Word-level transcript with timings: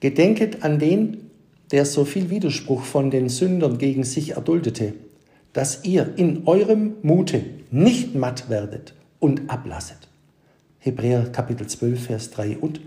Gedenket 0.00 0.62
an 0.62 0.78
den, 0.78 1.30
der 1.70 1.84
so 1.84 2.04
viel 2.04 2.30
Widerspruch 2.30 2.82
von 2.82 3.10
den 3.10 3.28
Sündern 3.28 3.78
gegen 3.78 4.04
sich 4.04 4.32
erduldete, 4.32 4.94
dass 5.52 5.84
ihr 5.84 6.14
in 6.16 6.46
eurem 6.46 6.94
Mute 7.02 7.42
nicht 7.70 8.14
matt 8.14 8.50
werdet 8.50 8.94
und 9.18 9.48
ablasset. 9.48 10.08
Hebräer 10.78 11.32
Kapitel 11.32 11.66
12, 11.66 12.06
Vers 12.06 12.30
3 12.30 12.58
und 12.58 12.80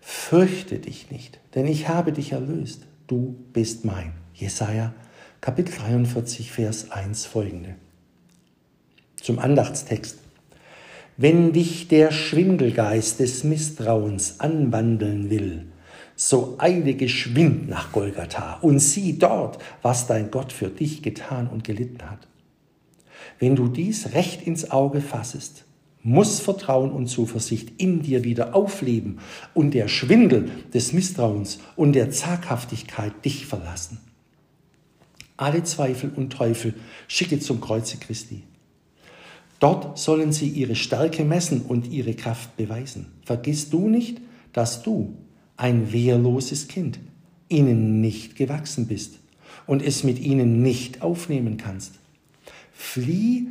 fürchte 0.00 0.78
dich 0.78 1.10
nicht, 1.10 1.40
denn 1.54 1.66
ich 1.66 1.88
habe 1.88 2.12
dich 2.12 2.32
erlöst, 2.32 2.82
du 3.08 3.36
bist 3.52 3.84
mein. 3.84 4.12
Jesaja 4.32 4.94
Kapitel 5.40 5.74
43, 5.74 6.50
Vers 6.50 6.90
1 6.90 7.26
folgende. 7.26 7.74
Zum 9.20 9.38
Andachtstext. 9.38 10.18
Wenn 11.16 11.52
dich 11.52 11.88
der 11.88 12.12
Schwindelgeist 12.12 13.20
des 13.20 13.44
Misstrauens 13.44 14.40
anwandeln 14.40 15.30
will, 15.30 15.66
so 16.16 16.56
eile 16.58 16.94
geschwind 16.94 17.68
nach 17.68 17.92
Golgatha 17.92 18.54
und 18.62 18.80
sieh 18.80 19.18
dort, 19.18 19.62
was 19.82 20.06
dein 20.06 20.30
Gott 20.30 20.52
für 20.52 20.68
dich 20.68 21.02
getan 21.02 21.46
und 21.46 21.62
gelitten 21.62 22.10
hat. 22.10 22.26
Wenn 23.38 23.54
du 23.54 23.68
dies 23.68 24.14
recht 24.14 24.42
ins 24.42 24.70
Auge 24.70 25.02
fassest, 25.02 25.64
muss 26.02 26.40
Vertrauen 26.40 26.90
und 26.90 27.08
Zuversicht 27.08 27.72
in 27.78 28.00
dir 28.00 28.24
wieder 28.24 28.54
aufleben 28.54 29.18
und 29.54 29.74
der 29.74 29.88
Schwindel 29.88 30.48
des 30.72 30.92
Misstrauens 30.92 31.58
und 31.74 31.92
der 31.92 32.10
Zaghaftigkeit 32.10 33.24
dich 33.24 33.44
verlassen. 33.44 33.98
Alle 35.36 35.64
Zweifel 35.64 36.12
und 36.14 36.32
Teufel 36.32 36.74
schicke 37.08 37.40
zum 37.40 37.60
Kreuze 37.60 37.98
Christi. 37.98 38.44
Dort 39.58 39.98
sollen 39.98 40.32
sie 40.32 40.48
ihre 40.48 40.76
Stärke 40.76 41.24
messen 41.24 41.62
und 41.62 41.90
ihre 41.90 42.14
Kraft 42.14 42.56
beweisen. 42.56 43.06
Vergiss 43.24 43.68
du 43.68 43.88
nicht, 43.88 44.20
dass 44.52 44.82
du, 44.82 45.16
ein 45.56 45.92
wehrloses 45.92 46.68
Kind, 46.68 46.98
ihnen 47.48 48.00
nicht 48.00 48.36
gewachsen 48.36 48.86
bist 48.86 49.18
und 49.66 49.82
es 49.82 50.04
mit 50.04 50.18
ihnen 50.20 50.62
nicht 50.62 51.02
aufnehmen 51.02 51.56
kannst. 51.56 51.94
Flieh 52.72 53.48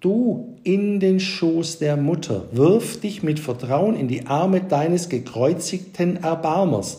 du 0.00 0.56
in 0.64 1.00
den 1.00 1.20
Schoß 1.20 1.78
der 1.78 1.96
Mutter, 1.96 2.48
wirf 2.52 3.00
dich 3.00 3.22
mit 3.22 3.40
Vertrauen 3.40 3.96
in 3.96 4.08
die 4.08 4.26
Arme 4.26 4.60
deines 4.62 5.08
gekreuzigten 5.08 6.22
Erbarmers. 6.22 6.98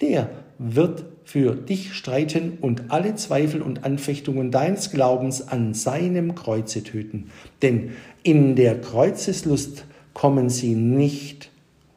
Der 0.00 0.30
wird 0.58 1.04
für 1.24 1.54
dich 1.54 1.94
streiten 1.94 2.58
und 2.60 2.90
alle 2.90 3.14
Zweifel 3.14 3.62
und 3.62 3.84
Anfechtungen 3.84 4.50
deines 4.50 4.90
Glaubens 4.90 5.46
an 5.46 5.74
seinem 5.74 6.34
Kreuze 6.34 6.82
töten. 6.82 7.30
Denn 7.62 7.92
in 8.22 8.56
der 8.56 8.80
Kreuzeslust 8.80 9.84
kommen 10.12 10.50
sie 10.50 10.74
nicht 10.74 11.50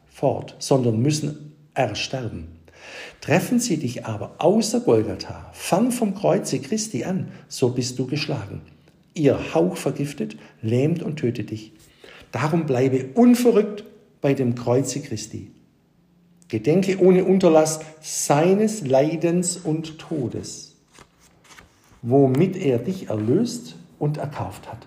fort, 0.08 0.54
sondern 0.58 1.02
müssen 1.02 1.53
ersterben. 1.74 2.48
Treffen 3.20 3.58
sie 3.58 3.78
dich 3.78 4.06
aber 4.06 4.34
außer 4.38 4.80
Golgatha, 4.80 5.50
fang 5.52 5.90
vom 5.90 6.14
Kreuze 6.14 6.58
Christi 6.58 7.04
an, 7.04 7.28
so 7.48 7.70
bist 7.70 7.98
du 7.98 8.06
geschlagen. 8.06 8.60
Ihr 9.14 9.54
Hauch 9.54 9.76
vergiftet, 9.76 10.36
lähmt 10.60 11.02
und 11.02 11.16
tötet 11.16 11.50
dich. 11.50 11.72
Darum 12.32 12.66
bleibe 12.66 13.06
unverrückt 13.14 13.84
bei 14.20 14.34
dem 14.34 14.54
Kreuze 14.54 15.00
Christi. 15.00 15.50
Gedenke 16.48 17.00
ohne 17.00 17.24
Unterlass 17.24 17.80
seines 18.00 18.86
Leidens 18.86 19.56
und 19.56 19.98
Todes, 19.98 20.74
womit 22.02 22.56
er 22.56 22.78
dich 22.78 23.08
erlöst 23.08 23.76
und 23.98 24.18
erkauft 24.18 24.70
hat. 24.70 24.86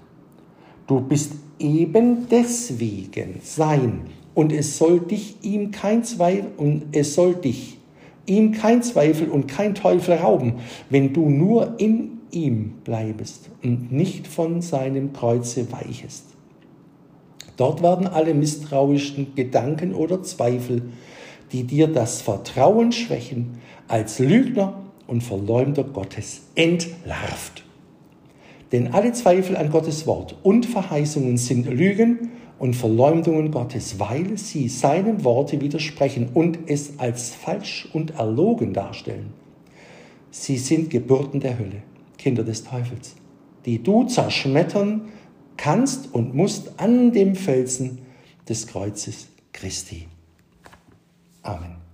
Du 0.85 1.01
bist 1.01 1.33
eben 1.59 2.27
deswegen 2.29 3.41
sein 3.43 4.01
und 4.37 4.53
es 4.53 4.77
soll 4.77 4.99
dich 4.99 5.37
ihm 5.41 5.71
kein 5.71 6.03
Zweifel 6.03 6.51
und 6.57 6.83
es 6.91 7.15
soll 7.15 7.33
dich 7.33 7.79
ihm 8.27 8.51
kein 8.51 8.83
Zweifel 8.83 9.29
und 9.29 9.47
kein 9.47 9.73
Teufel 9.73 10.15
rauben, 10.15 10.59
wenn 10.91 11.11
du 11.11 11.27
nur 11.27 11.79
in 11.79 12.19
ihm 12.29 12.75
bleibest 12.83 13.49
und 13.63 13.91
nicht 13.91 14.27
von 14.27 14.61
seinem 14.61 15.11
Kreuze 15.11 15.71
weichest. 15.71 16.25
Dort 17.55 17.81
werden 17.81 18.05
alle 18.05 18.35
misstrauischen 18.35 19.33
Gedanken 19.33 19.95
oder 19.95 20.21
Zweifel 20.21 20.83
die 21.51 21.63
dir 21.63 21.87
das 21.87 22.21
Vertrauen 22.21 22.91
schwächen, 22.91 23.59
als 23.87 24.19
Lügner 24.19 24.83
und 25.07 25.23
Verleumder 25.23 25.85
Gottes 25.85 26.41
entlarvt. 26.55 27.63
Denn 28.71 28.93
alle 28.93 29.13
Zweifel 29.13 29.55
an 29.55 29.69
Gottes 29.69 30.05
Wort 30.07 30.35
und 30.43 30.65
Verheißungen 30.65 31.37
sind 31.37 31.67
Lügen 31.67 32.31
und 32.59 32.75
Verleumdungen 32.75 33.51
Gottes, 33.51 33.99
weil 33.99 34.37
sie 34.37 34.67
seinem 34.67 35.23
Worte 35.23 35.61
widersprechen 35.61 36.29
und 36.33 36.59
es 36.67 36.99
als 36.99 37.29
falsch 37.29 37.87
und 37.93 38.11
erlogen 38.11 38.73
darstellen. 38.73 39.33
Sie 40.31 40.57
sind 40.57 40.89
Geburten 40.89 41.39
der 41.39 41.57
Hölle, 41.57 41.83
Kinder 42.17 42.43
des 42.43 42.63
Teufels, 42.63 43.15
die 43.65 43.81
du 43.81 44.03
zerschmettern 44.05 45.09
kannst 45.55 46.13
und 46.13 46.35
musst 46.35 46.79
an 46.79 47.11
dem 47.11 47.35
Felsen 47.35 47.99
des 48.47 48.67
Kreuzes 48.67 49.27
Christi. 49.53 50.07
Amen. 51.41 51.86